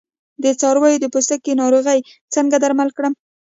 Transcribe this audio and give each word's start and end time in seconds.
د 0.43 0.45
څارویو 0.59 1.01
د 1.03 1.05
پوستکي 1.13 1.51
ناروغۍ 1.61 1.99
څنګه 2.33 2.57
درمل 2.63 2.89
کړم؟ 2.97 3.13